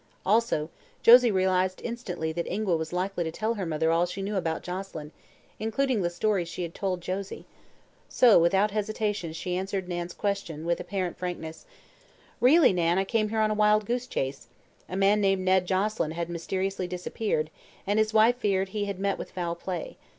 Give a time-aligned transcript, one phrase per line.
[0.25, 0.71] Also
[1.03, 4.63] Josie realized instantly that Ingua was likely to tell her mother all she knew about
[4.63, 5.11] Joselyn,
[5.59, 7.45] including the story she had told Josie;
[8.09, 11.67] so, without hesitation she answered Nan's question with apparent frankness:
[12.39, 14.47] "Really, Nan, I came here on a wild goose chase.
[14.89, 17.51] A man named Ned Joselyn had mysteriously disappeared
[17.85, 19.97] and his wife feared he had met with foul play.